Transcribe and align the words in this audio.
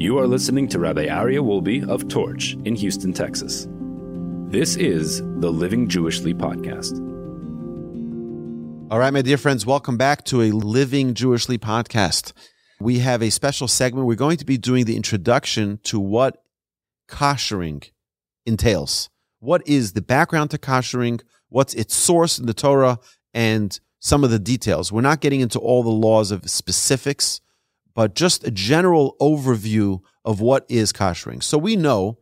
You 0.00 0.18
are 0.18 0.26
listening 0.26 0.66
to 0.68 0.78
Rabbi 0.78 1.08
Aryeh 1.08 1.44
Wolbe 1.44 1.86
of 1.86 2.08
Torch 2.08 2.56
in 2.64 2.74
Houston, 2.74 3.12
Texas. 3.12 3.68
This 4.48 4.76
is 4.76 5.20
the 5.40 5.52
Living 5.52 5.88
Jewishly 5.88 6.32
podcast. 6.32 6.94
All 8.90 8.98
right, 8.98 9.12
my 9.12 9.20
dear 9.20 9.36
friends, 9.36 9.66
welcome 9.66 9.98
back 9.98 10.24
to 10.24 10.40
a 10.40 10.52
Living 10.52 11.12
Jewishly 11.12 11.58
podcast. 11.58 12.32
We 12.80 13.00
have 13.00 13.22
a 13.22 13.28
special 13.28 13.68
segment. 13.68 14.06
We're 14.06 14.14
going 14.14 14.38
to 14.38 14.46
be 14.46 14.56
doing 14.56 14.86
the 14.86 14.96
introduction 14.96 15.80
to 15.82 16.00
what 16.00 16.42
koshering 17.06 17.90
entails. 18.46 19.10
What 19.40 19.60
is 19.68 19.92
the 19.92 20.00
background 20.00 20.48
to 20.52 20.58
koshering? 20.58 21.20
What's 21.50 21.74
its 21.74 21.94
source 21.94 22.38
in 22.38 22.46
the 22.46 22.54
Torah? 22.54 23.00
And 23.34 23.78
some 23.98 24.24
of 24.24 24.30
the 24.30 24.38
details. 24.38 24.90
We're 24.90 25.02
not 25.02 25.20
getting 25.20 25.42
into 25.42 25.58
all 25.58 25.82
the 25.82 25.90
laws 25.90 26.30
of 26.30 26.48
specifics 26.48 27.42
but 28.00 28.14
just 28.14 28.46
a 28.46 28.50
general 28.50 29.14
overview 29.20 30.00
of 30.24 30.40
what 30.40 30.64
is 30.70 30.90
koshering. 30.90 31.42
So 31.42 31.58
we 31.58 31.76
know 31.76 32.16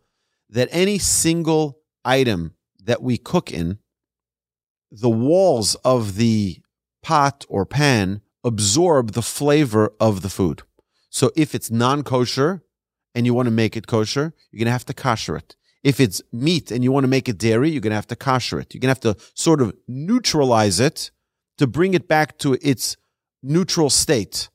that 0.50 0.68
any 0.72 0.98
single 0.98 1.78
item 2.04 2.54
that 2.82 3.00
we 3.00 3.16
cook 3.16 3.52
in, 3.52 3.78
the 4.90 5.08
walls 5.08 5.76
of 5.84 6.16
the 6.16 6.60
pot 7.00 7.46
or 7.48 7.64
pan 7.64 8.22
absorb 8.42 9.12
the 9.12 9.22
flavor 9.22 9.92
of 10.00 10.22
the 10.22 10.28
food. 10.28 10.62
So 11.10 11.30
if 11.36 11.54
it's 11.54 11.70
non 11.70 12.02
kosher 12.02 12.64
and 13.14 13.24
you 13.24 13.32
want 13.32 13.46
to 13.46 13.52
make 13.52 13.76
it 13.76 13.86
kosher, 13.86 14.34
you're 14.50 14.58
going 14.58 14.66
to 14.66 14.72
have 14.72 14.86
to 14.86 14.94
kosher 14.94 15.36
it. 15.36 15.54
If 15.84 16.00
it's 16.00 16.20
meat 16.32 16.72
and 16.72 16.82
you 16.82 16.90
want 16.90 17.04
to 17.04 17.08
make 17.08 17.28
it 17.28 17.38
dairy, 17.38 17.70
you're 17.70 17.80
going 17.80 17.92
to 17.92 18.02
have 18.02 18.08
to 18.08 18.16
kosher 18.16 18.58
it. 18.58 18.74
You're 18.74 18.80
going 18.80 18.92
to 18.92 19.08
have 19.08 19.16
to 19.16 19.24
sort 19.34 19.60
of 19.60 19.76
neutralize 19.86 20.80
it 20.80 21.12
to 21.58 21.68
bring 21.68 21.94
it 21.94 22.08
back 22.08 22.36
to 22.38 22.58
its 22.62 22.96
neutral 23.44 23.90
state 23.90 24.48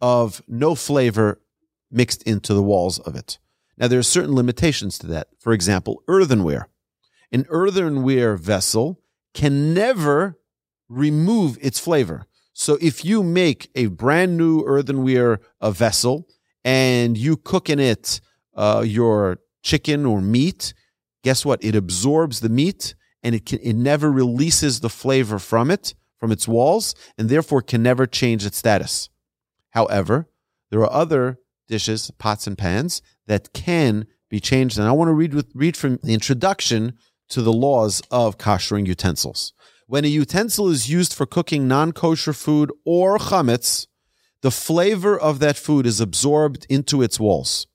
of 0.00 0.42
no 0.46 0.74
flavor 0.74 1.40
mixed 1.90 2.22
into 2.24 2.54
the 2.54 2.62
walls 2.62 2.98
of 3.00 3.14
it. 3.14 3.38
Now, 3.76 3.88
there 3.88 3.98
are 3.98 4.04
certain 4.04 4.34
limitations 4.34 4.98
to 4.98 5.06
that. 5.08 5.28
For 5.38 5.52
example, 5.52 6.02
earthenware. 6.08 6.68
An 7.30 7.46
earthenware 7.48 8.36
vessel 8.36 9.00
can 9.34 9.72
never 9.74 10.38
remove 10.88 11.58
its 11.60 11.78
flavor. 11.78 12.26
So 12.52 12.76
if 12.80 13.04
you 13.04 13.22
make 13.22 13.70
a 13.74 13.86
brand 13.86 14.36
new 14.36 14.64
earthenware 14.64 15.40
vessel 15.62 16.26
and 16.64 17.16
you 17.16 17.36
cook 17.36 17.70
in 17.70 17.78
it 17.78 18.20
uh, 18.56 18.82
your 18.84 19.38
chicken 19.62 20.04
or 20.04 20.20
meat, 20.20 20.74
guess 21.22 21.44
what? 21.44 21.62
It 21.62 21.76
absorbs 21.76 22.40
the 22.40 22.48
meat 22.48 22.94
and 23.22 23.34
it 23.34 23.46
can, 23.46 23.60
it 23.60 23.74
never 23.74 24.10
releases 24.10 24.80
the 24.80 24.88
flavor 24.88 25.38
from 25.38 25.70
it, 25.70 25.94
from 26.18 26.32
its 26.32 26.48
walls, 26.48 26.94
and 27.16 27.28
therefore 27.28 27.62
can 27.62 27.82
never 27.82 28.06
change 28.06 28.44
its 28.44 28.58
status. 28.58 29.08
However, 29.78 30.28
there 30.72 30.80
are 30.80 30.92
other 30.92 31.38
dishes, 31.68 32.10
pots 32.18 32.48
and 32.48 32.58
pans 32.58 33.00
that 33.28 33.52
can 33.52 34.08
be 34.28 34.40
changed. 34.40 34.76
And 34.76 34.88
I 34.88 34.90
want 34.90 35.08
to 35.08 35.12
read 35.12 35.34
with, 35.34 35.52
read 35.54 35.76
from 35.76 36.00
the 36.02 36.14
introduction 36.14 36.98
to 37.28 37.42
the 37.42 37.52
laws 37.52 38.02
of 38.10 38.38
koshering 38.38 38.88
utensils. 38.88 39.52
When 39.86 40.04
a 40.04 40.08
utensil 40.08 40.68
is 40.68 40.90
used 40.90 41.14
for 41.14 41.26
cooking 41.26 41.68
non-kosher 41.68 42.32
food 42.32 42.72
or 42.84 43.18
chametz, 43.18 43.86
the 44.42 44.50
flavor 44.50 45.16
of 45.16 45.38
that 45.38 45.56
food 45.56 45.86
is 45.86 46.00
absorbed 46.00 46.66
into 46.68 47.00
its 47.00 47.20
walls. 47.20 47.68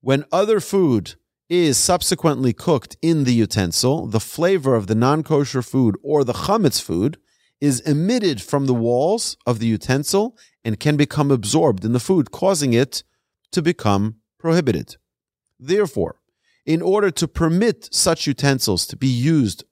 When 0.00 0.24
other 0.32 0.58
food 0.58 1.14
is 1.48 1.78
subsequently 1.78 2.52
cooked 2.52 2.96
in 3.00 3.22
the 3.22 3.34
utensil, 3.34 4.08
the 4.08 4.18
flavor 4.18 4.74
of 4.74 4.88
the 4.88 4.96
non-kosher 4.96 5.62
food 5.62 5.94
or 6.02 6.24
the 6.24 6.32
chametz 6.32 6.82
food 6.82 7.18
is 7.60 7.80
emitted 7.80 8.40
from 8.40 8.66
the 8.66 8.74
walls 8.74 9.36
of 9.46 9.58
the 9.58 9.66
utensil 9.66 10.36
and 10.64 10.80
can 10.80 10.96
become 10.96 11.30
absorbed 11.30 11.84
in 11.84 11.92
the 11.92 12.00
food, 12.00 12.30
causing 12.30 12.72
it 12.72 13.02
to 13.52 13.60
become 13.60 14.16
prohibited. 14.38 14.96
Therefore, 15.58 16.16
in 16.64 16.80
order 16.82 17.10
to 17.10 17.28
permit 17.28 17.88
such 17.92 18.26
utensils 18.26 18.86
to 18.86 18.96
be 18.96 19.08
used 19.08 19.64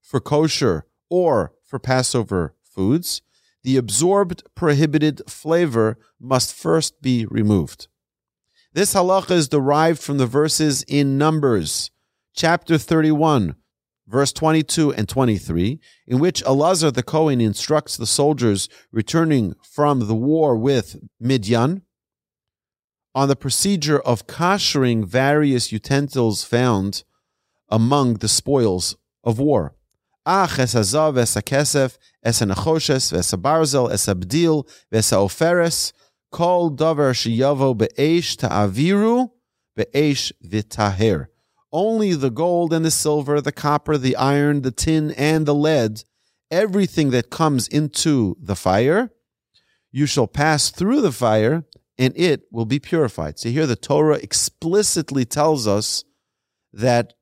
for 0.00 0.20
kosher 0.20 0.86
or 1.08 1.52
for 1.64 1.78
Passover 1.78 2.54
foods, 2.62 3.22
the 3.64 3.76
absorbed 3.76 4.42
prohibited 4.54 5.22
flavor 5.28 5.98
must 6.20 6.54
first 6.54 7.00
be 7.00 7.26
removed. 7.26 7.88
This 8.72 8.94
halacha 8.94 9.32
is 9.32 9.48
derived 9.48 10.00
from 10.00 10.18
the 10.18 10.26
verses 10.26 10.82
in 10.88 11.18
Numbers, 11.18 11.90
chapter 12.34 12.78
31, 12.78 13.56
verse 14.06 14.32
22 14.32 14.92
and 14.92 15.08
23, 15.08 15.80
in 16.06 16.18
which 16.18 16.44
Elazar 16.44 16.92
the 16.92 17.02
Kohen 17.02 17.40
instructs 17.40 17.96
the 17.96 18.06
soldiers 18.06 18.68
returning 18.90 19.54
from 19.62 20.06
the 20.06 20.14
war 20.14 20.56
with 20.56 20.96
Midian 21.20 21.82
on 23.14 23.28
the 23.28 23.36
procedure 23.36 24.00
of 24.00 24.26
koshering 24.26 25.04
various 25.04 25.70
utensils 25.70 26.44
found 26.44 27.04
among 27.68 28.14
the 28.14 28.28
spoils 28.28 28.96
of 29.22 29.38
war. 29.38 29.74
Ach 30.24 30.58
es 30.58 30.74
hazav 30.74 31.18
es 31.18 31.34
hakesef 31.34 31.98
es 32.22 32.40
hanachoshes 32.40 33.12
es 33.12 33.32
habarzel 33.32 33.90
es 33.90 34.06
habdil 34.06 34.66
es 34.90 35.10
haoferes 35.10 35.92
kol 36.30 36.70
davar 36.70 37.12
sheyavo 37.12 37.76
be'esh 37.76 38.36
ta'aviru 38.36 39.30
be'esh 39.76 40.32
v'taher 40.44 41.26
only 41.72 42.14
the 42.14 42.30
gold 42.30 42.72
and 42.72 42.84
the 42.84 42.90
silver, 42.90 43.40
the 43.40 43.52
copper, 43.52 43.96
the 43.96 44.16
iron, 44.16 44.62
the 44.62 44.70
tin, 44.70 45.10
and 45.12 45.46
the 45.46 45.54
lead, 45.54 46.04
everything 46.50 47.10
that 47.10 47.30
comes 47.30 47.66
into 47.68 48.36
the 48.40 48.56
fire, 48.56 49.10
you 49.90 50.06
shall 50.06 50.26
pass 50.26 50.70
through 50.70 51.00
the 51.00 51.12
fire 51.12 51.64
and 51.98 52.14
it 52.16 52.42
will 52.50 52.66
be 52.66 52.78
purified. 52.78 53.38
So 53.38 53.48
here 53.48 53.66
the 53.66 53.76
Torah 53.76 54.16
explicitly 54.16 55.24
tells 55.24 55.66
us 55.66 56.04
that 56.72 57.14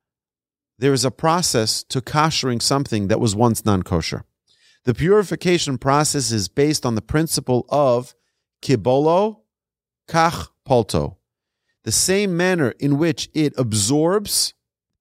there 0.78 0.93
is 0.93 1.05
a 1.05 1.11
process 1.11 1.82
to 1.84 2.00
koshering 2.00 2.62
something 2.62 3.09
that 3.09 3.21
was 3.21 3.37
once 3.37 3.65
non 3.65 3.82
kosher. 3.82 4.25
The 4.84 4.94
purification 4.94 5.77
process 5.77 6.32
is 6.32 6.49
based 6.49 6.87
on 6.87 6.94
the 6.94 7.03
principle 7.03 7.67
of 7.69 8.15
kibolo, 8.62 9.41
kach 10.09 10.49
polto 10.65 11.19
the 11.85 11.93
same 11.93 12.37
manner 12.37 12.75
in 12.79 12.99
which 12.99 13.29
it 13.35 13.55
absorbs 13.57 14.55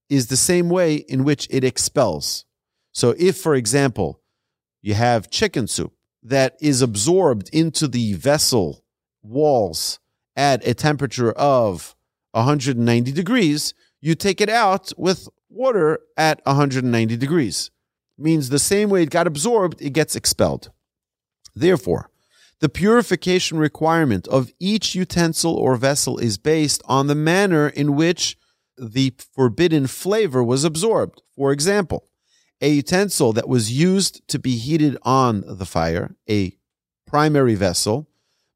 is 0.09 0.27
the 0.27 0.37
same 0.37 0.69
way 0.69 0.95
in 0.95 1.23
which 1.23 1.47
it 1.49 1.63
expels. 1.63 2.45
So, 2.91 3.15
if, 3.17 3.37
for 3.37 3.55
example, 3.55 4.21
you 4.81 4.93
have 4.95 5.29
chicken 5.29 5.67
soup 5.67 5.93
that 6.23 6.57
is 6.59 6.81
absorbed 6.81 7.49
into 7.53 7.87
the 7.87 8.13
vessel 8.13 8.83
walls 9.21 9.99
at 10.35 10.65
a 10.65 10.73
temperature 10.73 11.31
of 11.33 11.95
190 12.31 13.11
degrees, 13.11 13.73
you 14.01 14.15
take 14.15 14.41
it 14.41 14.49
out 14.49 14.91
with 14.97 15.27
water 15.49 15.99
at 16.17 16.41
190 16.45 17.17
degrees. 17.17 17.71
Means 18.17 18.49
the 18.49 18.59
same 18.59 18.89
way 18.89 19.03
it 19.03 19.09
got 19.09 19.27
absorbed, 19.27 19.81
it 19.81 19.91
gets 19.91 20.15
expelled. 20.15 20.71
Therefore, 21.55 22.09
the 22.59 22.69
purification 22.69 23.57
requirement 23.57 24.27
of 24.27 24.51
each 24.59 24.93
utensil 24.93 25.53
or 25.53 25.75
vessel 25.75 26.17
is 26.17 26.37
based 26.37 26.81
on 26.85 27.07
the 27.07 27.15
manner 27.15 27.69
in 27.69 27.95
which 27.95 28.37
the 28.77 29.13
forbidden 29.33 29.87
flavor 29.87 30.43
was 30.43 30.63
absorbed. 30.63 31.21
For 31.35 31.51
example, 31.51 32.05
a 32.61 32.69
utensil 32.69 33.33
that 33.33 33.47
was 33.47 33.71
used 33.71 34.27
to 34.27 34.39
be 34.39 34.57
heated 34.57 34.97
on 35.03 35.43
the 35.47 35.65
fire, 35.65 36.15
a 36.29 36.57
primary 37.07 37.55
vessel, 37.55 38.09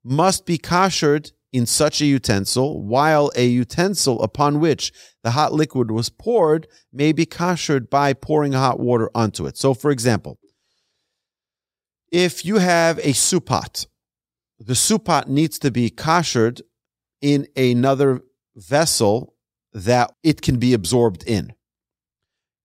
must 0.03 0.45
be 0.45 0.57
koshered 0.57 1.31
in 1.53 1.65
such 1.65 2.01
a 2.01 2.05
utensil, 2.05 2.83
while 2.83 3.31
a 3.35 3.45
utensil 3.45 4.21
upon 4.21 4.59
which 4.59 4.91
the 5.23 5.31
hot 5.31 5.53
liquid 5.53 5.91
was 5.91 6.09
poured 6.09 6.67
may 6.91 7.13
be 7.13 7.25
koshered 7.25 7.89
by 7.89 8.11
pouring 8.11 8.53
hot 8.53 8.79
water 8.79 9.09
onto 9.15 9.45
it. 9.45 9.55
So, 9.55 9.73
for 9.73 9.91
example, 9.91 10.39
if 12.11 12.43
you 12.43 12.57
have 12.57 12.99
a 12.99 13.13
soup 13.13 13.45
pot 13.45 13.85
the 14.59 14.75
soup 14.75 15.09
needs 15.27 15.59
to 15.59 15.71
be 15.71 15.89
koshered 15.89 16.61
in 17.21 17.47
another 17.55 18.21
vessel 18.55 19.35
that 19.73 20.11
it 20.23 20.41
can 20.41 20.57
be 20.57 20.73
absorbed 20.73 21.23
in. 21.23 21.53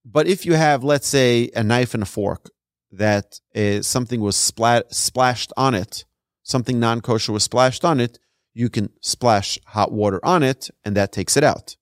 But 0.04 0.26
if 0.26 0.46
you 0.46 0.54
have, 0.54 0.84
let's 0.84 1.06
say, 1.06 1.50
a 1.54 1.62
knife 1.62 1.94
and 1.94 2.02
a 2.02 2.06
fork 2.06 2.50
that 2.92 3.40
is, 3.54 3.86
something 3.86 4.20
was 4.20 4.36
splat, 4.36 4.94
splashed 4.94 5.52
on 5.56 5.74
it, 5.74 6.04
something 6.42 6.80
non 6.80 7.00
kosher 7.00 7.32
was 7.32 7.44
splashed 7.44 7.84
on 7.84 8.00
it, 8.00 8.18
you 8.54 8.68
can 8.68 8.90
splash 9.00 9.58
hot 9.66 9.92
water 9.92 10.20
on 10.24 10.42
it 10.42 10.70
and 10.84 10.96
that 10.96 11.12
takes 11.12 11.36
it 11.36 11.44
out. 11.44 11.76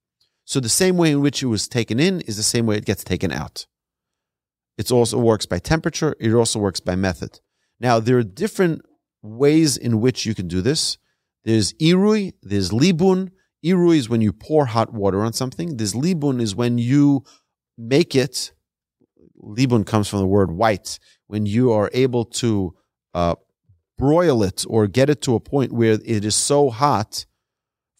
So 0.44 0.60
the 0.60 0.68
same 0.68 0.96
way 0.96 1.10
in 1.10 1.20
which 1.20 1.42
it 1.42 1.46
was 1.46 1.68
taken 1.68 1.98
in 1.98 2.20
is 2.22 2.36
the 2.36 2.42
same 2.42 2.66
way 2.66 2.76
it 2.76 2.84
gets 2.84 3.04
taken 3.04 3.32
out. 3.32 3.66
It 4.76 4.90
also 4.92 5.18
works 5.18 5.46
by 5.46 5.58
temperature, 5.58 6.14
it 6.20 6.32
also 6.34 6.58
works 6.58 6.80
by 6.80 6.96
method. 6.96 7.40
Now, 7.80 7.98
there 8.00 8.18
are 8.18 8.22
different 8.22 8.82
ways 9.26 9.76
in 9.76 10.00
which 10.00 10.26
you 10.26 10.34
can 10.34 10.48
do 10.48 10.60
this. 10.60 10.98
There's 11.44 11.72
irui, 11.74 12.34
there's 12.42 12.70
libun. 12.70 13.30
Irui 13.64 13.96
is 13.96 14.08
when 14.08 14.20
you 14.20 14.32
pour 14.32 14.66
hot 14.66 14.92
water 14.92 15.20
on 15.22 15.32
something. 15.32 15.76
There's 15.76 15.94
libun 15.94 16.40
is 16.40 16.54
when 16.54 16.78
you 16.78 17.24
make 17.76 18.14
it. 18.14 18.52
Libun 19.42 19.86
comes 19.86 20.08
from 20.08 20.20
the 20.20 20.26
word 20.26 20.50
white. 20.50 20.98
When 21.26 21.46
you 21.46 21.72
are 21.72 21.90
able 21.92 22.24
to 22.24 22.74
uh, 23.14 23.34
broil 23.98 24.42
it 24.42 24.64
or 24.68 24.86
get 24.86 25.10
it 25.10 25.20
to 25.22 25.34
a 25.34 25.40
point 25.40 25.72
where 25.72 25.98
it 26.04 26.24
is 26.24 26.34
so 26.34 26.70
hot 26.70 27.26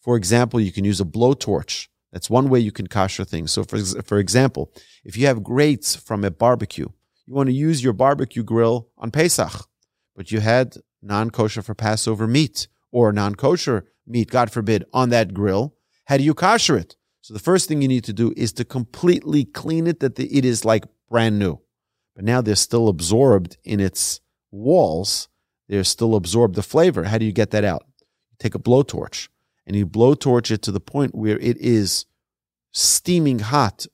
For 0.07 0.17
example, 0.17 0.61
you 0.61 0.71
can 0.71 0.85
use 0.85 1.01
a 1.01 1.05
blowtorch. 1.05 1.89
That's 2.13 2.31
one 2.31 2.49
way 2.49 2.61
you 2.61 2.71
can 2.71 2.87
kosher 2.87 3.25
things. 3.25 3.51
So, 3.51 3.65
for, 3.65 3.77
for 4.05 4.19
example, 4.21 4.73
if 5.05 5.17
you 5.17 5.27
have 5.27 5.43
grates 5.43 5.97
from 5.97 6.23
a 6.23 6.31
barbecue, 6.31 6.87
you 7.27 7.35
want 7.35 7.49
to 7.49 7.53
use 7.53 7.83
your 7.83 7.93
barbecue 7.93 8.45
grill 8.45 8.89
on 8.97 9.11
Pesach, 9.11 9.67
but 10.15 10.31
you 10.31 10.39
had 10.39 10.77
non 11.07 11.31
kosher 11.31 11.63
for 11.63 11.75
Passover 11.75 12.27
meat 12.27 12.69
or 12.93 13.13
non 13.13 13.35
kosher 13.35 13.87
meat, 14.07 14.31
God 14.31 14.51
forbid, 14.51 14.85
on 14.93 15.11
that 15.11 15.35
grill. 15.35 15.75
How 16.07 16.17
do 16.17 16.25
you 16.25 16.35
kosher 16.35 16.77
it? 16.77 16.97
So 17.23 17.35
the 17.35 17.41
first 17.41 17.69
thing 17.69 17.83
you 17.83 17.89
need 17.89 18.05
to 18.05 18.13
do 18.13 18.33
is 18.37 18.53
to 18.55 18.65
completely 18.65 19.45
clean 19.45 19.87
it 19.87 20.01
that 20.01 20.19
it 20.19 20.45
is 20.45 20.65
like 20.65 20.85
brand 21.09 21.39
new. 21.39 21.61
But 22.15 22.25
now 22.25 22.41
they're 22.41 22.55
still 22.55 22.89
absorbed 22.89 23.57
in 23.65 23.81
its 23.81 24.21
walls. 24.51 25.29
They're 25.69 25.85
still 25.85 26.15
absorbed 26.15 26.55
the 26.55 26.63
flavor. 26.63 27.05
How 27.05 27.19
do 27.19 27.25
you 27.25 27.33
get 27.33 27.51
that 27.51 27.65
out? 27.65 27.85
Take 28.39 28.55
a 28.55 28.59
blowtorch 28.59 29.29
and 29.67 29.75
you 29.75 29.87
blowtorch 29.87 30.51
it 30.51 30.63
to 30.63 30.73
the 30.73 30.81
point 30.81 31.15
where 31.15 31.39
it 31.39 31.57
is 31.59 32.07
steaming 32.73 33.41
hot, 33.41 33.87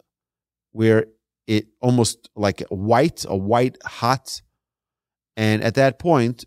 where 0.72 1.06
it 1.46 1.68
almost 1.80 2.28
like 2.36 2.60
white, 2.68 3.24
a 3.28 3.36
white 3.36 3.78
hot. 3.84 4.42
And 5.36 5.62
at 5.62 5.74
that 5.74 5.98
point, 5.98 6.44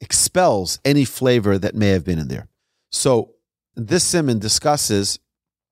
expels 0.00 0.78
any 0.84 1.04
flavor 1.04 1.58
that 1.58 1.74
may 1.74 1.90
have 1.90 2.04
been 2.04 2.18
in 2.18 2.28
there. 2.28 2.48
So 2.90 3.34
this 3.74 4.04
siman 4.04 4.40
discusses 4.40 5.18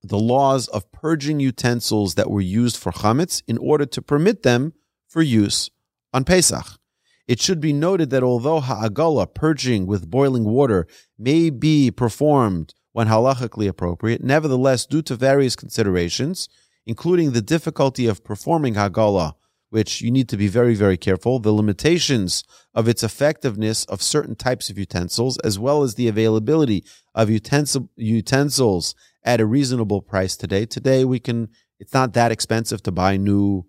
the 0.02 0.19
laws 0.19 0.69
of 0.69 0.90
purging 0.93 1.40
utensils 1.40 2.14
that 2.14 2.31
were 2.31 2.40
used 2.40 2.76
for 2.76 2.93
chametz 2.93 3.43
in 3.46 3.58
order 3.58 3.87
to 3.87 4.02
permit 4.02 4.43
them 4.43 4.73
for 5.08 5.23
use 5.23 5.70
on 6.12 6.25
Pesach. 6.25 6.78
It 7.26 7.40
should 7.40 7.61
be 7.61 7.73
noted 7.73 8.11
that 8.11 8.23
although 8.23 8.61
ha'agala, 8.61 9.34
purging 9.34 9.87
with 9.87 10.11
boiling 10.11 10.44
water, 10.44 10.87
may 11.19 11.50
be 11.50 11.90
performed 11.90 12.72
when 12.93 13.08
halachically 13.08 13.69
appropriate, 13.69 14.22
nevertheless, 14.22 14.87
due 14.87 15.02
to 15.02 15.17
various 15.17 15.56
considerations, 15.56 16.49
including 16.87 17.32
the 17.32 17.43
difficulty 17.43 18.06
of 18.06 18.22
performing 18.22 18.75
hagala, 18.75 19.34
which 19.70 20.00
you 20.00 20.10
need 20.10 20.28
to 20.28 20.36
be 20.36 20.48
very, 20.48 20.74
very 20.74 20.96
careful, 20.96 21.38
the 21.38 21.52
limitations 21.52 22.44
of 22.74 22.88
its 22.88 23.02
effectiveness 23.02 23.84
of 23.86 24.02
certain 24.02 24.36
types 24.36 24.70
of 24.70 24.78
utensils, 24.78 25.38
as 25.38 25.58
well 25.58 25.82
as 25.82 25.94
the 25.94 26.08
availability 26.08 26.84
of 27.14 27.28
utensil, 27.28 27.90
utensils 27.96 28.94
at 29.24 29.40
a 29.40 29.46
reasonable 29.46 30.00
price 30.00 30.36
today. 30.36 30.66
Today 30.66 31.04
we 31.04 31.18
can 31.18 31.48
it's 31.78 31.92
not 31.92 32.14
that 32.14 32.32
expensive 32.32 32.82
to 32.84 32.92
buy 32.92 33.16
new 33.16 33.66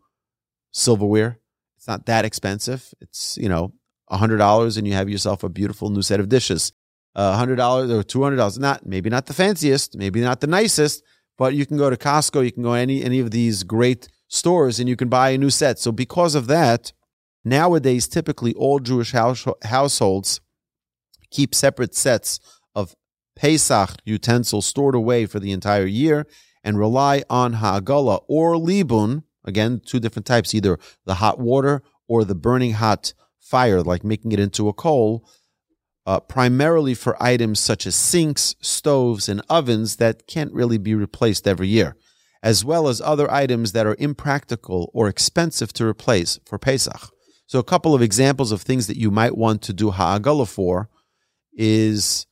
silverware. 0.72 1.40
It's 1.76 1.88
not 1.88 2.06
that 2.06 2.26
expensive. 2.26 2.94
It's, 3.02 3.38
you 3.38 3.50
know, 3.50 3.74
$100 4.12 4.78
and 4.78 4.88
you 4.88 4.94
have 4.94 5.10
yourself 5.10 5.44
a 5.44 5.50
beautiful 5.50 5.90
new 5.90 6.02
set 6.02 6.20
of 6.20 6.30
dishes. 6.30 6.72
Uh, 7.16 7.38
$100 7.44 7.90
or 7.92 8.04
$200, 8.04 8.60
not 8.60 8.86
maybe 8.86 9.10
not 9.10 9.26
the 9.26 9.34
fanciest, 9.34 9.98
maybe 9.98 10.22
not 10.22 10.40
the 10.40 10.48
nicest, 10.48 11.04
but 11.38 11.54
you 11.54 11.66
can 11.66 11.78
go 11.78 11.90
to 11.90 11.98
Costco, 11.98 12.46
you 12.46 12.52
can 12.52 12.64
go 12.64 12.74
any 12.74 13.04
any 13.04 13.20
of 13.20 13.32
these 13.32 13.64
great 13.64 14.08
stores 14.28 14.80
and 14.80 14.90
you 14.90 14.96
can 14.96 15.10
buy 15.10 15.30
a 15.30 15.38
new 15.38 15.50
set. 15.50 15.80
So 15.80 15.92
because 15.92 16.36
of 16.36 16.48
that, 16.48 16.92
nowadays 17.44 18.08
typically 18.08 18.54
all 18.54 18.80
Jewish 18.80 19.12
house, 19.12 19.46
households 19.64 20.42
keep 21.32 21.54
separate 21.56 21.96
sets 21.96 22.40
of 22.76 22.96
Pesach 23.36 23.92
utensils 24.06 24.66
stored 24.66 24.96
away 24.96 25.26
for 25.26 25.40
the 25.40 25.52
entire 25.52 25.86
year 25.86 26.26
and 26.64 26.80
rely 26.80 27.24
on 27.30 27.54
ha'agala 27.54 28.24
or 28.28 28.56
libun, 28.56 29.24
again, 29.46 29.82
two 29.86 30.00
different 30.00 30.26
types, 30.26 30.54
either 30.54 30.78
the 31.06 31.16
hot 31.16 31.40
water 31.40 31.82
or 32.08 32.24
the 32.24 32.36
burning 32.36 32.74
hot 32.74 33.14
fire, 33.40 33.82
like 33.82 34.04
making 34.04 34.32
it 34.32 34.40
into 34.40 34.68
a 34.68 34.74
coal, 34.74 35.26
uh, 36.06 36.20
primarily 36.20 36.94
for 36.94 37.22
items 37.22 37.60
such 37.60 37.86
as 37.86 37.96
sinks, 37.96 38.56
stoves, 38.62 39.30
and 39.30 39.42
ovens 39.50 39.98
that 39.98 40.28
can't 40.28 40.54
really 40.54 40.78
be 40.78 40.96
replaced 40.96 41.48
every 41.48 41.68
year, 41.68 41.96
as 42.44 42.64
well 42.64 42.88
as 42.88 43.02
other 43.02 43.32
items 43.32 43.72
that 43.72 43.86
are 43.86 43.96
impractical 44.00 44.90
or 44.94 45.08
expensive 45.08 45.74
to 45.74 45.86
replace 45.86 46.40
for 46.46 46.58
Pesach. 46.58 47.10
So, 47.46 47.60
a 47.60 47.64
couple 47.64 47.96
of 47.96 48.02
examples 48.02 48.52
of 48.52 48.62
things 48.62 48.88
that 48.88 48.98
you 48.98 49.10
might 49.10 49.38
want 49.38 49.62
to 49.64 49.74
do 49.74 49.92
ha'agala 49.92 50.48
for 50.48 50.90
is 51.54 52.28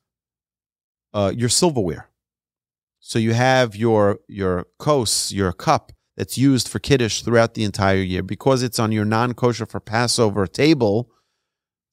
uh, 1.13 1.31
your 1.35 1.49
silverware. 1.49 2.09
So 3.07 3.19
you 3.19 3.33
have 3.33 3.75
your 3.75 4.19
your 4.27 4.65
kos, 4.79 5.31
your 5.31 5.53
cup 5.53 5.91
that's 6.17 6.39
used 6.39 6.67
for 6.67 6.79
kiddush 6.79 7.21
throughout 7.21 7.53
the 7.53 7.63
entire 7.63 8.01
year 8.01 8.23
because 8.23 8.63
it's 8.63 8.79
on 8.79 8.91
your 8.91 9.05
non-kosher 9.05 9.67
for 9.67 9.79
Passover 9.79 10.47
table. 10.47 11.11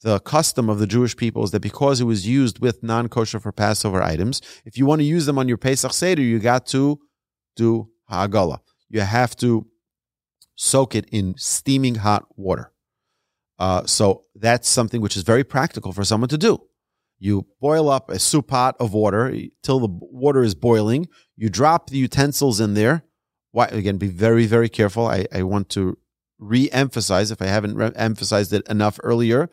The 0.00 0.20
custom 0.20 0.70
of 0.70 0.78
the 0.78 0.86
Jewish 0.86 1.14
people 1.14 1.44
is 1.44 1.50
that 1.50 1.60
because 1.60 2.00
it 2.00 2.04
was 2.04 2.26
used 2.26 2.60
with 2.60 2.82
non-kosher 2.82 3.40
for 3.40 3.52
Passover 3.52 4.02
items, 4.02 4.40
if 4.64 4.78
you 4.78 4.86
want 4.86 5.00
to 5.00 5.04
use 5.04 5.26
them 5.26 5.38
on 5.38 5.48
your 5.48 5.58
Pesach 5.58 5.92
Seder, 5.92 6.22
you 6.22 6.38
got 6.38 6.66
to 6.68 6.98
do 7.56 7.90
ha'agala. 8.12 8.60
You 8.88 9.00
have 9.00 9.34
to 9.36 9.66
soak 10.54 10.94
it 10.94 11.06
in 11.10 11.34
steaming 11.38 11.96
hot 11.96 12.26
water. 12.36 12.72
Uh, 13.58 13.86
so 13.86 14.24
that's 14.34 14.68
something 14.68 15.00
which 15.00 15.16
is 15.16 15.22
very 15.22 15.44
practical 15.44 15.92
for 15.92 16.04
someone 16.04 16.28
to 16.28 16.38
do. 16.38 16.58
You 17.18 17.46
boil 17.60 17.88
up 17.88 18.10
a 18.10 18.18
soup 18.18 18.48
pot 18.48 18.76
of 18.80 18.92
water 18.92 19.34
till 19.62 19.78
the 19.80 19.88
water 19.88 20.42
is 20.42 20.54
boiling. 20.54 21.08
You 21.36 21.48
drop 21.48 21.88
the 21.88 21.98
utensils 21.98 22.60
in 22.60 22.74
there. 22.74 23.04
Why, 23.52 23.66
again, 23.66 23.98
be 23.98 24.08
very, 24.08 24.46
very 24.46 24.68
careful. 24.68 25.06
I, 25.06 25.26
I 25.32 25.42
want 25.44 25.68
to 25.70 25.98
re 26.38 26.68
emphasize, 26.70 27.30
if 27.30 27.40
I 27.40 27.46
haven't 27.46 27.76
re- 27.76 27.92
emphasized 27.94 28.52
it 28.52 28.66
enough 28.68 28.98
earlier, 29.02 29.48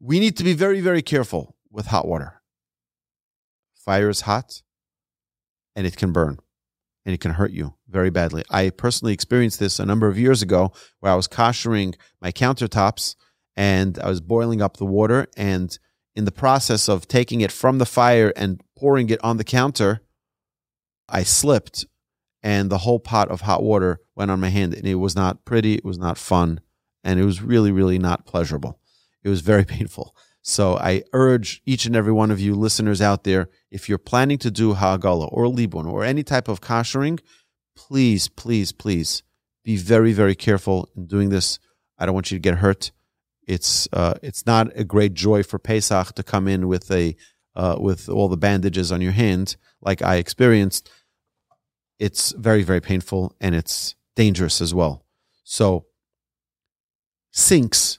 we 0.00 0.20
need 0.20 0.36
to 0.36 0.44
be 0.44 0.52
very, 0.52 0.80
very 0.80 1.00
careful 1.00 1.56
with 1.70 1.86
hot 1.86 2.06
water. 2.06 2.42
Fire 3.74 4.10
is 4.10 4.22
hot 4.22 4.62
and 5.74 5.86
it 5.86 5.96
can 5.96 6.12
burn 6.12 6.38
and 7.04 7.14
it 7.14 7.20
can 7.20 7.32
hurt 7.32 7.52
you 7.52 7.74
very 7.88 8.10
badly. 8.10 8.44
I 8.50 8.70
personally 8.70 9.12
experienced 9.12 9.60
this 9.60 9.78
a 9.78 9.86
number 9.86 10.08
of 10.08 10.18
years 10.18 10.42
ago 10.42 10.72
where 11.00 11.12
I 11.12 11.16
was 11.16 11.28
koshering 11.28 11.94
my 12.20 12.32
countertops 12.32 13.14
and 13.56 13.98
I 13.98 14.08
was 14.08 14.20
boiling 14.20 14.62
up 14.62 14.76
the 14.76 14.86
water 14.86 15.26
and 15.36 15.76
in 16.16 16.24
the 16.24 16.32
process 16.32 16.88
of 16.88 17.08
taking 17.08 17.40
it 17.40 17.50
from 17.50 17.78
the 17.78 17.86
fire 17.86 18.32
and 18.36 18.60
pouring 18.76 19.10
it 19.10 19.22
on 19.24 19.36
the 19.36 19.44
counter, 19.44 20.02
I 21.08 21.24
slipped 21.24 21.86
and 22.42 22.70
the 22.70 22.78
whole 22.78 23.00
pot 23.00 23.30
of 23.30 23.40
hot 23.40 23.62
water 23.62 24.00
went 24.14 24.30
on 24.30 24.38
my 24.38 24.50
hand. 24.50 24.74
And 24.74 24.86
it 24.86 24.96
was 24.96 25.16
not 25.16 25.44
pretty, 25.44 25.74
it 25.74 25.84
was 25.84 25.98
not 25.98 26.18
fun, 26.18 26.60
and 27.02 27.18
it 27.18 27.24
was 27.24 27.42
really, 27.42 27.72
really 27.72 27.98
not 27.98 28.26
pleasurable. 28.26 28.78
It 29.22 29.30
was 29.30 29.40
very 29.40 29.64
painful. 29.76 30.14
So 30.46 30.76
I 30.76 31.02
urge 31.12 31.62
each 31.64 31.86
and 31.86 31.96
every 31.96 32.12
one 32.12 32.30
of 32.30 32.38
you 32.38 32.54
listeners 32.54 33.00
out 33.00 33.24
there, 33.24 33.48
if 33.70 33.88
you're 33.88 33.98
planning 33.98 34.38
to 34.38 34.50
do 34.50 34.74
ha'agala 34.74 35.28
or 35.32 35.46
libun 35.46 35.90
or 35.90 36.04
any 36.04 36.22
type 36.22 36.48
of 36.48 36.60
koshering, 36.60 37.18
please, 37.74 38.28
please, 38.28 38.70
please 38.70 39.22
be 39.64 39.76
very, 39.76 40.12
very 40.12 40.34
careful 40.34 40.88
in 40.94 41.06
doing 41.06 41.30
this. 41.30 41.58
I 41.98 42.04
don't 42.04 42.14
want 42.14 42.30
you 42.30 42.36
to 42.36 42.42
get 42.42 42.58
hurt 42.58 42.92
it's 43.46 43.88
uh, 43.92 44.14
it's 44.22 44.46
not 44.46 44.68
a 44.74 44.84
great 44.84 45.14
joy 45.14 45.42
for 45.42 45.58
Pesach 45.58 46.14
to 46.14 46.22
come 46.22 46.48
in 46.48 46.68
with 46.68 46.90
a 46.90 47.16
uh, 47.56 47.76
with 47.78 48.08
all 48.08 48.28
the 48.28 48.36
bandages 48.36 48.90
on 48.90 49.00
your 49.00 49.12
hand 49.12 49.56
like 49.80 50.02
I 50.02 50.16
experienced. 50.16 50.90
It's 51.98 52.32
very 52.32 52.62
very 52.62 52.80
painful 52.80 53.34
and 53.40 53.54
it's 53.54 53.94
dangerous 54.16 54.60
as 54.60 54.74
well. 54.74 55.04
So 55.44 55.86
sinks, 57.32 57.98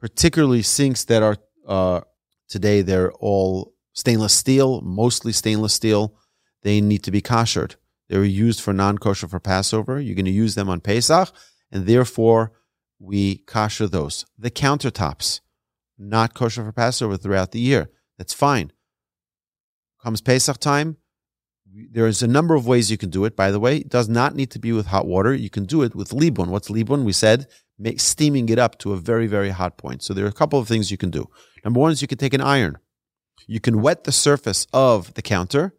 particularly 0.00 0.62
sinks 0.62 1.04
that 1.04 1.22
are 1.22 1.36
uh, 1.66 2.00
today 2.48 2.82
they're 2.82 3.12
all 3.12 3.74
stainless 3.92 4.34
steel, 4.34 4.80
mostly 4.82 5.32
stainless 5.32 5.72
steel. 5.72 6.14
They 6.62 6.80
need 6.80 7.02
to 7.04 7.10
be 7.10 7.22
koshered. 7.22 7.76
They 8.08 8.18
were 8.18 8.24
used 8.24 8.60
for 8.60 8.72
non-kosher 8.72 9.28
for 9.28 9.40
Passover. 9.40 10.00
You're 10.00 10.14
going 10.14 10.26
to 10.26 10.30
use 10.30 10.54
them 10.54 10.68
on 10.68 10.80
Pesach, 10.80 11.32
and 11.72 11.86
therefore 11.86 12.52
we 12.98 13.38
kosher 13.38 13.86
those. 13.86 14.24
The 14.38 14.50
countertops, 14.50 15.40
not 15.98 16.34
kosher 16.34 16.64
for 16.64 16.72
Passover 16.72 17.16
throughout 17.16 17.52
the 17.52 17.60
year. 17.60 17.90
That's 18.18 18.32
fine. 18.32 18.72
Comes 20.02 20.20
Pesach 20.20 20.58
time, 20.58 20.98
there's 21.66 22.22
a 22.22 22.28
number 22.28 22.54
of 22.54 22.66
ways 22.66 22.90
you 22.90 22.96
can 22.96 23.10
do 23.10 23.24
it. 23.24 23.36
By 23.36 23.50
the 23.50 23.60
way, 23.60 23.78
it 23.78 23.88
does 23.88 24.08
not 24.08 24.34
need 24.34 24.50
to 24.52 24.58
be 24.58 24.72
with 24.72 24.86
hot 24.86 25.06
water. 25.06 25.34
You 25.34 25.50
can 25.50 25.64
do 25.64 25.82
it 25.82 25.94
with 25.94 26.10
libun. 26.10 26.48
What's 26.48 26.68
libun? 26.68 27.04
We 27.04 27.12
said 27.12 27.46
make, 27.78 28.00
steaming 28.00 28.48
it 28.48 28.58
up 28.58 28.78
to 28.78 28.92
a 28.92 28.96
very, 28.96 29.26
very 29.26 29.50
hot 29.50 29.76
point. 29.76 30.02
So 30.02 30.14
there 30.14 30.24
are 30.24 30.28
a 30.28 30.32
couple 30.32 30.58
of 30.58 30.68
things 30.68 30.90
you 30.90 30.96
can 30.96 31.10
do. 31.10 31.28
Number 31.64 31.80
one 31.80 31.92
is 31.92 32.02
you 32.02 32.08
can 32.08 32.18
take 32.18 32.34
an 32.34 32.40
iron. 32.40 32.78
You 33.46 33.60
can 33.60 33.82
wet 33.82 34.04
the 34.04 34.12
surface 34.12 34.66
of 34.72 35.14
the 35.14 35.22
counter. 35.22 35.74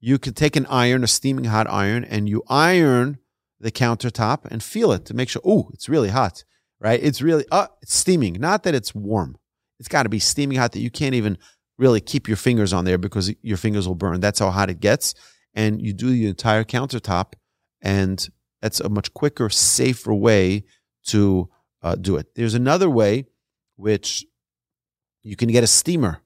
You 0.00 0.18
can 0.18 0.34
take 0.34 0.56
an 0.56 0.66
iron, 0.66 1.04
a 1.04 1.06
steaming 1.06 1.44
hot 1.44 1.68
iron, 1.68 2.04
and 2.04 2.28
you 2.28 2.42
iron 2.48 3.18
the 3.60 3.70
countertop 3.70 4.44
and 4.46 4.62
feel 4.62 4.90
it 4.92 5.04
to 5.06 5.14
make 5.14 5.28
sure, 5.28 5.42
oh, 5.44 5.70
it's 5.72 5.88
really 5.88 6.08
hot 6.08 6.42
right? 6.82 7.00
It's 7.02 7.22
really, 7.22 7.44
uh, 7.50 7.68
it's 7.80 7.94
steaming. 7.94 8.34
Not 8.34 8.64
that 8.64 8.74
it's 8.74 8.94
warm. 8.94 9.38
It's 9.78 9.88
got 9.88 10.02
to 10.02 10.08
be 10.08 10.18
steaming 10.18 10.58
hot 10.58 10.72
that 10.72 10.80
you 10.80 10.90
can't 10.90 11.14
even 11.14 11.38
really 11.78 12.00
keep 12.00 12.28
your 12.28 12.36
fingers 12.36 12.72
on 12.72 12.84
there 12.84 12.98
because 12.98 13.32
your 13.40 13.56
fingers 13.56 13.86
will 13.86 13.94
burn. 13.94 14.20
That's 14.20 14.40
how 14.40 14.50
hot 14.50 14.68
it 14.68 14.80
gets. 14.80 15.14
And 15.54 15.80
you 15.80 15.92
do 15.92 16.10
the 16.10 16.26
entire 16.26 16.64
countertop, 16.64 17.34
and 17.80 18.28
that's 18.60 18.80
a 18.80 18.88
much 18.88 19.14
quicker, 19.14 19.48
safer 19.48 20.12
way 20.12 20.64
to 21.06 21.48
uh, 21.82 21.96
do 21.96 22.16
it. 22.16 22.34
There's 22.34 22.54
another 22.54 22.88
way, 22.88 23.26
which 23.76 24.24
you 25.22 25.36
can 25.36 25.50
get 25.50 25.64
a 25.64 25.68
steamer. 25.68 26.22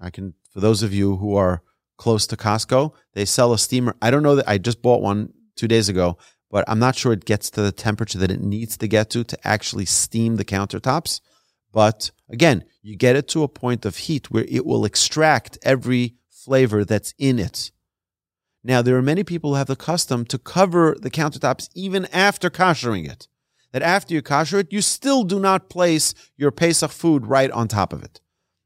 I 0.00 0.10
can 0.10 0.34
for 0.50 0.60
those 0.60 0.82
of 0.82 0.92
you 0.92 1.16
who 1.16 1.36
are 1.36 1.62
close 1.96 2.26
to 2.28 2.36
Costco, 2.36 2.92
they 3.14 3.24
sell 3.24 3.52
a 3.52 3.58
steamer. 3.58 3.94
I 4.02 4.10
don't 4.10 4.22
know 4.22 4.36
that 4.36 4.48
I 4.48 4.58
just 4.58 4.82
bought 4.82 5.02
one 5.02 5.32
two 5.54 5.68
days 5.68 5.88
ago, 5.88 6.18
but 6.50 6.64
I'm 6.66 6.78
not 6.78 6.96
sure 6.96 7.12
it 7.12 7.24
gets 7.24 7.50
to 7.50 7.62
the 7.62 7.72
temperature 7.72 8.18
that 8.18 8.30
it 8.30 8.40
needs 8.40 8.76
to 8.78 8.88
get 8.88 9.10
to 9.10 9.22
to 9.24 9.46
actually 9.46 9.84
steam 9.84 10.36
the 10.36 10.44
countertops. 10.44 11.20
But 11.72 12.10
again, 12.28 12.64
you 12.82 12.96
get 12.96 13.16
it 13.16 13.28
to 13.28 13.42
a 13.42 13.48
point 13.48 13.84
of 13.84 13.96
heat 13.96 14.30
where 14.30 14.46
it 14.48 14.66
will 14.66 14.84
extract 14.84 15.58
every 15.62 16.16
flavor 16.30 16.84
that's 16.84 17.14
in 17.18 17.38
it. 17.38 17.70
Now, 18.64 18.82
there 18.82 18.96
are 18.96 19.02
many 19.02 19.24
people 19.24 19.50
who 19.50 19.56
have 19.56 19.68
the 19.68 19.76
custom 19.76 20.24
to 20.26 20.38
cover 20.38 20.96
the 21.00 21.10
countertops 21.10 21.68
even 21.74 22.06
after 22.06 22.50
koshering 22.50 23.08
it. 23.08 23.28
That 23.72 23.82
after 23.82 24.14
you 24.14 24.22
kosher 24.22 24.58
it, 24.58 24.72
you 24.72 24.82
still 24.82 25.22
do 25.22 25.38
not 25.38 25.70
place 25.70 26.14
your 26.36 26.50
Pesach 26.50 26.90
food 26.90 27.26
right 27.26 27.50
on 27.50 27.68
top 27.68 27.92
of 27.92 28.02
it. 28.02 28.20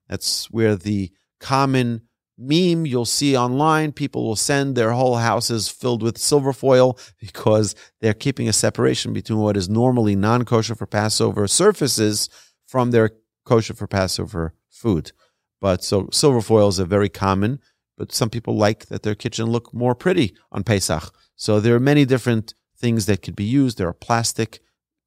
That's 0.08 0.50
where 0.50 0.76
the 0.76 1.12
common 1.40 2.02
meme 2.38 2.87
you'll 2.87 3.04
see 3.04 3.37
online. 3.37 3.92
People 3.92 4.25
will 4.25 4.37
send 4.37 4.75
their 4.75 4.92
whole 4.92 5.16
houses 5.16 5.68
filled 5.68 6.02
with 6.02 6.18
silver 6.18 6.52
foil 6.52 6.99
because 7.20 7.75
they're 8.00 8.14
keeping 8.14 8.49
a 8.49 8.52
separation 8.52 9.12
between 9.12 9.38
what 9.38 9.56
is 9.56 9.68
normally 9.68 10.16
non 10.16 10.44
kosher 10.44 10.75
for 10.75 10.87
Passover 10.87 11.46
surfaces 11.46 12.28
from 12.66 12.90
their 12.90 13.11
kosher 13.44 13.75
for 13.75 13.87
Passover 13.87 14.54
food. 14.70 15.12
But 15.61 15.84
so 15.84 16.08
silver 16.12 16.40
foil 16.40 16.68
is 16.68 16.78
a 16.78 16.84
very 16.84 17.08
common, 17.08 17.61
but 17.96 18.12
some 18.12 18.30
people 18.30 18.56
like 18.56 18.87
that 18.87 19.02
their 19.02 19.14
kitchen 19.14 19.46
look 19.46 19.73
more 19.73 19.94
pretty 19.94 20.34
on 20.50 20.64
Pesach. 20.64 21.14
So 21.37 21.61
there 21.61 21.75
are 21.75 21.80
many 21.80 22.04
different 22.04 22.54
things 22.76 23.06
that 23.06 23.23
could 23.23 23.37
be 23.37 23.44
used. 23.44 23.78
There 23.78 23.88
are 23.88 23.94
plastic, 23.94 24.61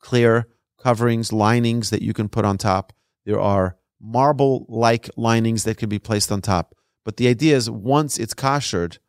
clear 0.08 0.48
coverings, 0.82 1.34
linings 1.34 1.90
that 1.90 2.02
you 2.02 2.14
can 2.14 2.30
put 2.30 2.46
on 2.46 2.58
top. 2.58 2.94
There 3.26 3.42
are 3.42 3.76
marble 4.00 4.66
like 4.70 5.10
linings 5.18 5.66
that 5.66 5.78
can 5.78 5.90
be 5.90 6.00
placed 6.00 6.32
on 6.32 6.42
top. 6.42 6.74
But 7.04 7.18
the 7.18 7.28
idea 7.28 7.58
is 7.58 7.70
once 7.70 8.18
it's 8.18 8.34
koshered 8.34 9.00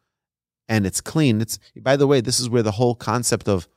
and 0.68 0.84
it's 0.84 1.00
clean, 1.00 1.40
it's 1.40 1.60
by 1.80 1.94
the 1.96 2.08
way, 2.08 2.20
this 2.20 2.40
is 2.40 2.50
where 2.50 2.64
the 2.64 2.72
whole 2.72 2.96
concept 2.96 3.48
of 3.48 3.68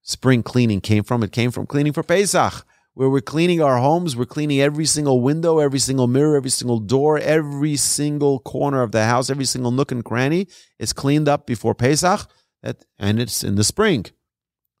spring 0.00 0.42
cleaning 0.42 0.80
came 0.80 1.04
from. 1.04 1.22
It 1.22 1.30
came 1.30 1.50
from 1.50 1.66
cleaning 1.66 1.92
for 1.92 2.02
Pesach, 2.02 2.64
where 2.94 3.10
we're 3.10 3.20
cleaning 3.20 3.60
our 3.60 3.76
homes, 3.76 4.16
we're 4.16 4.24
cleaning 4.24 4.62
every 4.62 4.86
single 4.86 5.20
window, 5.20 5.58
every 5.58 5.78
single 5.78 6.06
mirror, 6.06 6.36
every 6.36 6.50
single 6.50 6.78
door, 6.78 7.18
every 7.18 7.76
single 7.76 8.38
corner 8.38 8.80
of 8.82 8.92
the 8.92 9.04
house, 9.04 9.28
every 9.28 9.44
single 9.44 9.72
nook 9.72 9.92
and 9.92 10.06
cranny 10.06 10.46
is 10.78 10.94
cleaned 10.94 11.28
up 11.28 11.46
before 11.46 11.74
Pesach, 11.74 12.30
that, 12.62 12.86
and 12.98 13.20
it's 13.20 13.44
in 13.44 13.56
the 13.56 13.64
spring. 13.64 14.06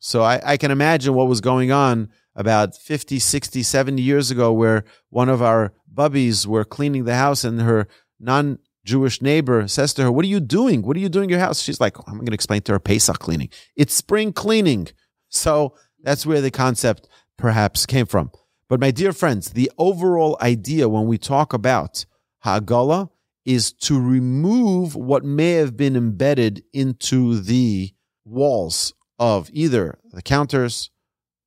So 0.06 0.20
I, 0.20 0.38
I 0.44 0.56
can 0.58 0.70
imagine 0.70 1.14
what 1.14 1.28
was 1.28 1.40
going 1.40 1.72
on 1.72 2.10
about 2.36 2.76
50, 2.76 3.18
60, 3.18 3.62
70 3.62 4.02
years 4.02 4.30
ago, 4.30 4.52
where 4.52 4.84
one 5.08 5.30
of 5.30 5.40
our 5.40 5.72
bubbies 5.92 6.46
were 6.46 6.66
cleaning 6.66 7.04
the 7.04 7.14
house 7.14 7.42
and 7.42 7.62
her 7.62 7.88
non 8.20 8.58
Jewish 8.84 9.22
neighbor 9.22 9.66
says 9.66 9.94
to 9.94 10.02
her, 10.02 10.12
What 10.12 10.26
are 10.26 10.28
you 10.28 10.40
doing? 10.40 10.82
What 10.82 10.98
are 10.98 11.00
you 11.00 11.08
doing 11.08 11.24
in 11.24 11.30
your 11.30 11.38
house? 11.38 11.62
She's 11.62 11.80
like, 11.80 11.96
I'm 12.06 12.16
going 12.16 12.26
to 12.26 12.34
explain 12.34 12.60
to 12.62 12.72
her 12.72 12.78
Pesach 12.78 13.18
cleaning. 13.18 13.48
It's 13.76 13.94
spring 13.94 14.34
cleaning. 14.34 14.88
So 15.30 15.74
that's 16.02 16.26
where 16.26 16.42
the 16.42 16.50
concept 16.50 17.08
perhaps 17.38 17.86
came 17.86 18.04
from. 18.04 18.30
But 18.68 18.80
my 18.80 18.90
dear 18.90 19.14
friends, 19.14 19.52
the 19.52 19.72
overall 19.78 20.36
idea 20.42 20.86
when 20.86 21.06
we 21.06 21.16
talk 21.16 21.54
about 21.54 22.04
Hagala 22.44 23.08
is 23.46 23.72
to 23.72 23.98
remove 23.98 24.96
what 24.96 25.24
may 25.24 25.52
have 25.52 25.78
been 25.78 25.96
embedded 25.96 26.62
into 26.74 27.40
the 27.40 27.94
walls 28.26 28.92
of 29.18 29.50
either 29.52 29.98
the 30.12 30.22
counters, 30.22 30.90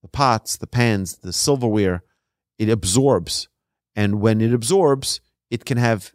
the 0.01 0.07
pots, 0.07 0.57
the 0.57 0.67
pans, 0.67 1.17
the 1.17 1.33
silverware. 1.33 2.03
It 2.57 2.69
absorbs. 2.69 3.47
And 3.95 4.21
when 4.21 4.41
it 4.41 4.53
absorbs, 4.53 5.21
it 5.49 5.65
can 5.65 5.77
have 5.77 6.11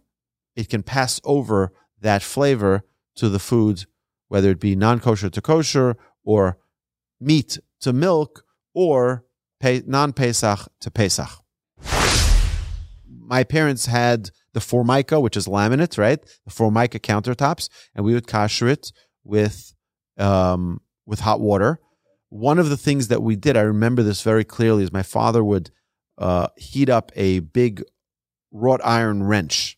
it 0.54 0.68
can 0.68 0.82
pass 0.82 1.21
over 1.25 1.73
that 2.00 2.23
flavor 2.23 2.82
to 3.16 3.28
the 3.28 3.38
food, 3.38 3.87
whether 4.28 4.50
it 4.50 4.61
be 4.61 4.76
non 4.76 5.00
kosher 5.00 5.30
to 5.30 5.40
kosher 5.40 5.97
or 6.25 6.59
meat 7.21 7.59
to 7.80 7.92
milk 7.92 8.44
or 8.75 9.25
non 9.62 10.12
Pesach 10.12 10.68
to 10.80 10.90
Pesach. 10.90 11.30
My 13.06 13.44
parents 13.44 13.87
had 13.87 14.30
the 14.52 14.61
formica, 14.61 15.21
which 15.21 15.37
is 15.37 15.47
laminate, 15.47 15.97
right? 15.97 16.21
The 16.44 16.50
formica 16.50 16.99
countertops, 16.99 17.68
and 17.94 18.04
we 18.04 18.14
would 18.14 18.26
kosher 18.26 18.68
it 18.68 18.92
with 19.25 19.75
um, 20.18 20.80
with 21.12 21.21
hot 21.21 21.40
water. 21.40 21.78
One 22.31 22.59
of 22.59 22.71
the 22.71 22.76
things 22.78 23.09
that 23.09 23.23
we 23.23 23.37
did, 23.37 23.54
I 23.54 23.61
remember 23.61 24.02
this 24.02 24.23
very 24.23 24.45
clearly, 24.45 24.83
is 24.83 24.90
my 24.90 25.02
father 25.02 25.45
would 25.45 25.71
uh, 26.16 26.47
heat 26.57 26.88
up 26.88 27.12
a 27.14 27.40
big 27.40 27.83
wrought 28.50 28.81
iron 28.83 29.23
wrench 29.25 29.76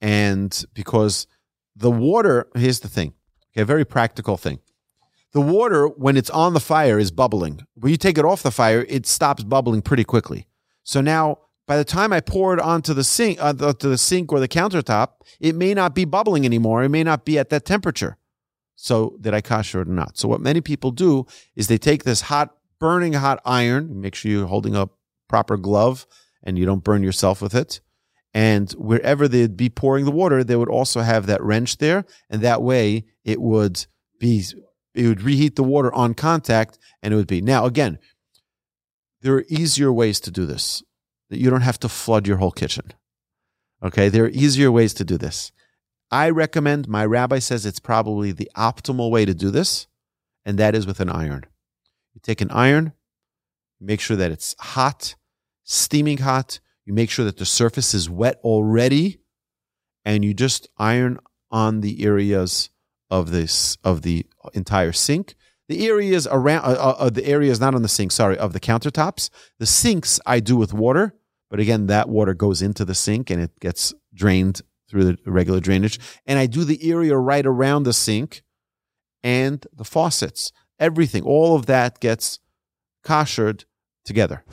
and 0.00 0.64
because 0.72 1.26
the 1.74 1.90
water, 1.90 2.48
here's 2.54 2.78
the 2.78 2.88
thing, 2.88 3.14
okay, 3.52 3.64
very 3.64 3.84
practical 3.84 4.36
thing. 4.36 4.60
The 5.32 5.40
water, 5.40 5.88
when 5.88 6.16
it's 6.16 6.30
on 6.30 6.54
the 6.54 6.60
fire, 6.60 6.96
is 6.96 7.10
bubbling. 7.10 7.66
When 7.74 7.90
you 7.90 7.96
take 7.96 8.16
it 8.16 8.24
off 8.24 8.44
the 8.44 8.52
fire, 8.52 8.84
it 8.88 9.04
stops 9.04 9.42
bubbling 9.42 9.82
pretty 9.82 10.04
quickly. 10.04 10.46
So 10.84 11.00
now, 11.00 11.38
by 11.66 11.76
the 11.76 11.84
time 11.84 12.12
I 12.12 12.20
pour 12.20 12.54
it 12.54 12.60
onto 12.60 12.94
the 12.94 13.02
sink, 13.02 13.40
uh, 13.40 13.52
the, 13.52 13.72
to 13.74 13.88
the 13.88 13.98
sink 13.98 14.32
or 14.32 14.38
the 14.38 14.48
countertop, 14.48 15.08
it 15.40 15.56
may 15.56 15.74
not 15.74 15.94
be 15.94 16.04
bubbling 16.04 16.44
anymore. 16.44 16.84
It 16.84 16.88
may 16.88 17.02
not 17.04 17.24
be 17.24 17.36
at 17.36 17.48
that 17.50 17.64
temperature. 17.64 18.16
So 18.82 19.18
did 19.20 19.34
I 19.34 19.42
kosher 19.42 19.82
or 19.82 19.84
not? 19.84 20.16
So 20.16 20.26
what 20.26 20.40
many 20.40 20.62
people 20.62 20.90
do 20.90 21.26
is 21.54 21.68
they 21.68 21.76
take 21.76 22.04
this 22.04 22.22
hot, 22.22 22.54
burning 22.78 23.12
hot 23.12 23.38
iron. 23.44 24.00
Make 24.00 24.14
sure 24.14 24.30
you're 24.30 24.46
holding 24.46 24.74
a 24.74 24.88
proper 25.28 25.58
glove 25.58 26.06
and 26.42 26.58
you 26.58 26.64
don't 26.64 26.82
burn 26.82 27.02
yourself 27.02 27.42
with 27.42 27.54
it. 27.54 27.82
And 28.32 28.72
wherever 28.72 29.28
they'd 29.28 29.54
be 29.54 29.68
pouring 29.68 30.06
the 30.06 30.10
water, 30.10 30.42
they 30.42 30.56
would 30.56 30.70
also 30.70 31.00
have 31.02 31.26
that 31.26 31.42
wrench 31.42 31.76
there. 31.76 32.06
And 32.30 32.40
that 32.40 32.62
way 32.62 33.04
it 33.22 33.42
would 33.42 33.84
be, 34.18 34.42
it 34.94 35.06
would 35.06 35.22
reheat 35.22 35.56
the 35.56 35.62
water 35.62 35.92
on 35.92 36.14
contact 36.14 36.78
and 37.02 37.12
it 37.12 37.18
would 37.18 37.26
be. 37.26 37.42
Now, 37.42 37.66
again, 37.66 37.98
there 39.20 39.34
are 39.34 39.44
easier 39.48 39.92
ways 39.92 40.20
to 40.20 40.30
do 40.30 40.46
this. 40.46 40.82
That 41.28 41.38
you 41.38 41.50
don't 41.50 41.60
have 41.60 41.78
to 41.80 41.88
flood 41.88 42.26
your 42.26 42.38
whole 42.38 42.50
kitchen. 42.50 42.94
Okay. 43.82 44.08
There 44.08 44.24
are 44.24 44.30
easier 44.30 44.72
ways 44.72 44.94
to 44.94 45.04
do 45.04 45.18
this. 45.18 45.52
I 46.10 46.30
recommend, 46.30 46.88
my 46.88 47.04
rabbi 47.04 47.38
says 47.38 47.64
it's 47.64 47.80
probably 47.80 48.32
the 48.32 48.50
optimal 48.56 49.10
way 49.10 49.24
to 49.24 49.34
do 49.34 49.50
this, 49.50 49.86
and 50.44 50.58
that 50.58 50.74
is 50.74 50.86
with 50.86 51.00
an 51.00 51.08
iron. 51.08 51.46
You 52.14 52.20
take 52.22 52.40
an 52.40 52.50
iron, 52.50 52.92
make 53.80 54.00
sure 54.00 54.16
that 54.16 54.32
it's 54.32 54.56
hot, 54.58 55.14
steaming 55.62 56.18
hot 56.18 56.60
you 56.90 56.94
make 56.94 57.10
sure 57.10 57.24
that 57.24 57.36
the 57.36 57.46
surface 57.46 57.94
is 57.94 58.10
wet 58.10 58.40
already, 58.42 59.20
and 60.04 60.24
you 60.24 60.34
just 60.34 60.68
iron 60.76 61.20
on 61.48 61.82
the 61.82 62.04
areas 62.04 62.70
of 63.10 63.30
this 63.30 63.78
of 63.84 64.02
the 64.02 64.26
entire 64.54 64.92
sink. 64.92 65.36
The 65.68 65.86
areas 65.86 66.26
around 66.28 66.64
uh, 66.64 66.96
uh, 66.98 67.10
the 67.10 67.24
areas 67.26 67.60
not 67.60 67.76
on 67.76 67.82
the 67.82 67.88
sink, 67.88 68.10
sorry, 68.10 68.36
of 68.36 68.54
the 68.54 68.58
countertops. 68.58 69.30
The 69.60 69.66
sinks 69.66 70.18
I 70.26 70.40
do 70.40 70.56
with 70.56 70.72
water, 70.72 71.14
but 71.48 71.60
again, 71.60 71.86
that 71.86 72.08
water 72.08 72.34
goes 72.34 72.60
into 72.60 72.84
the 72.84 72.96
sink 72.96 73.30
and 73.30 73.40
it 73.40 73.60
gets 73.60 73.94
drained 74.12 74.62
through 74.90 75.04
the 75.04 75.18
regular 75.24 75.60
drainage. 75.60 75.98
And 76.26 76.38
I 76.38 76.46
do 76.46 76.64
the 76.64 76.90
area 76.90 77.16
right 77.16 77.46
around 77.46 77.84
the 77.84 77.92
sink 77.92 78.42
and 79.22 79.64
the 79.72 79.84
faucets. 79.84 80.52
Everything, 80.78 81.22
all 81.22 81.54
of 81.54 81.66
that 81.66 82.00
gets 82.00 82.40
koshered 83.04 83.64
together. 84.04 84.44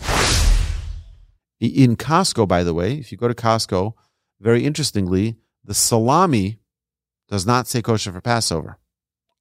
In 1.60 1.96
Costco, 1.96 2.48
by 2.48 2.63
the 2.63 2.74
way, 2.74 2.94
if 2.94 3.12
you 3.12 3.17
go 3.17 3.27
to 3.27 3.34
Costco, 3.34 3.94
very 4.39 4.63
interestingly, 4.63 5.38
the 5.63 5.74
salami 5.74 6.60
does 7.29 7.46
not 7.46 7.67
say 7.67 7.82
kosher 7.82 8.12
for 8.12 8.22
Passover. 8.22 8.77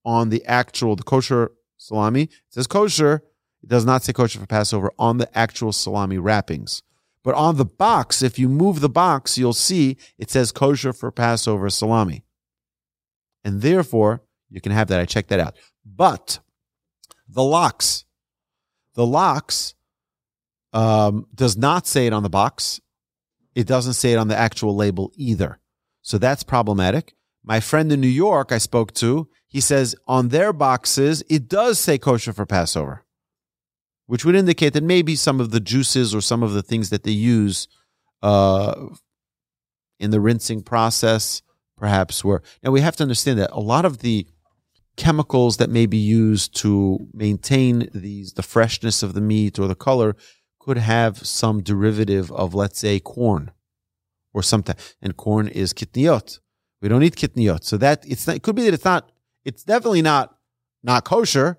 On 0.05 0.31
the 0.31 0.45
actual, 0.47 0.97
the 0.97 1.03
kosher 1.03 1.53
salami, 1.77 2.23
it 2.23 2.31
says 2.49 2.67
kosher. 2.67 3.23
It 3.63 3.69
does 3.69 3.85
not 3.85 4.03
say 4.03 4.13
kosher 4.13 4.39
for 4.39 4.47
Passover 4.47 4.91
on 4.99 5.19
the 5.19 5.37
actual 5.37 5.73
salami 5.73 6.19
wrappings. 6.19 6.83
But 7.27 7.35
on 7.35 7.57
the 7.57 7.65
box, 7.65 8.23
if 8.23 8.39
you 8.39 8.49
move 8.49 8.79
the 8.79 8.89
box, 8.89 9.37
you'll 9.37 9.53
see 9.53 9.97
it 10.17 10.31
says 10.31 10.53
kosher 10.53 10.93
for 10.93 11.11
Passover 11.11 11.69
salami. 11.69 12.23
And 13.45 13.63
therefore, 13.63 14.23
you 14.49 14.61
can 14.61 14.71
have 14.71 14.87
that. 14.87 15.01
I 15.01 15.07
checked 15.07 15.31
that 15.31 15.41
out. 15.41 15.57
But 15.85 16.39
the 17.29 17.43
lox, 17.43 18.05
the 18.95 19.05
lox 19.05 19.75
um, 20.73 21.27
does 21.35 21.57
not 21.57 21.89
say 21.89 22.07
it 22.07 22.13
on 22.13 22.23
the 22.23 22.31
box. 22.31 22.81
It 23.57 23.67
doesn't 23.67 23.95
say 23.95 24.13
it 24.13 24.19
on 24.19 24.29
the 24.29 24.37
actual 24.37 24.77
label 24.77 25.11
either. 25.17 25.59
So 26.03 26.19
that's 26.19 26.45
problematic. 26.45 27.17
My 27.43 27.59
friend 27.59 27.91
in 27.91 28.01
New 28.01 28.07
York 28.07 28.53
I 28.53 28.59
spoke 28.59 28.95
to, 28.95 29.29
he 29.49 29.61
says 29.61 29.97
on 30.07 30.29
their 30.29 30.53
boxes, 30.53 31.25
it 31.29 31.49
does 31.49 31.81
say 31.81 31.99
kosher 31.99 32.33
for 32.33 32.47
Passover, 32.47 33.05
which 34.07 34.25
would 34.25 34.35
indicate 34.35 34.73
that 34.73 34.83
maybe 34.83 35.17
some 35.17 35.41
of 35.41 35.51
the 35.51 35.61
juices 35.61 36.15
or 36.15 36.21
some 36.21 36.43
of 36.43 36.53
the 36.53 36.63
things 36.63 36.91
that 36.91 37.03
they 37.03 37.11
use 37.11 37.69
uh, 38.23 38.89
in 39.99 40.11
the 40.11 40.21
rinsing 40.21 40.63
process 40.63 41.43
perhaps 41.77 42.25
were. 42.25 42.43
Now 42.63 42.71
we 42.71 42.81
have 42.81 42.97
to 42.97 43.03
understand 43.03 43.39
that 43.39 43.51
a 43.53 43.61
lot 43.61 43.85
of 43.85 43.99
the 43.99 44.27
chemicals 44.97 45.59
that 45.59 45.69
may 45.69 45.87
be 45.87 45.99
used 45.99 46.57
to 46.57 47.07
maintain 47.13 47.89
these 47.93 48.33
the 48.33 48.43
freshness 48.43 49.03
of 49.03 49.13
the 49.13 49.21
meat 49.21 49.59
or 49.59 49.69
the 49.69 49.75
color 49.75 50.17
could 50.59 50.79
have 50.79 51.19
some 51.25 51.63
derivative 51.63 52.33
of, 52.33 52.55
let's 52.55 52.81
say, 52.81 52.99
corn 52.99 53.53
or 54.33 54.43
sometimes, 54.43 54.97
and 55.01 55.17
corn 55.17 55.49
is 55.49 55.73
kitniot. 55.73 56.41
We 56.83 56.89
don't 56.89 57.03
eat 57.03 57.15
kitniot. 57.15 57.63
So 57.63 57.77
that 57.77 58.05
it's 58.07 58.27
not, 58.27 58.37
it 58.37 58.43
could 58.43 58.57
be 58.57 58.65
that 58.65 58.75
it's 58.75 58.85
not, 58.85 59.13
it's 59.45 59.63
definitely 59.63 60.03
not, 60.03 60.37
not 60.83 61.05
kosher. 61.05 61.59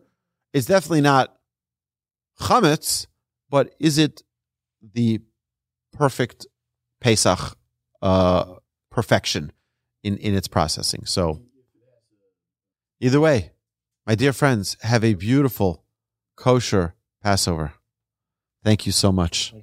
It's 0.54 0.66
definitely 0.66 1.02
not 1.02 1.37
chametz, 2.40 3.08
but 3.50 3.74
is 3.80 3.98
it 3.98 4.24
the 4.94 5.22
perfect 5.94 6.48
Pesach 7.02 7.58
uh, 8.02 8.56
perfection 8.92 9.52
in, 10.04 10.18
in 10.18 10.36
its 10.36 10.48
processing? 10.48 11.06
So 11.06 11.42
either 13.00 13.20
way, 13.20 13.52
my 14.06 14.16
dear 14.16 14.34
friends, 14.34 14.78
have 14.82 15.04
a 15.04 15.14
beautiful 15.14 15.84
kosher 16.36 16.96
Passover. 17.22 17.74
Thank 18.64 18.86
you 18.86 18.92
so 18.92 19.12
much. 19.12 19.54